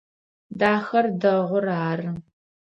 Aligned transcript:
Дахэр 0.59 1.05
дэгъур 1.21 1.65
ары. 1.89 2.09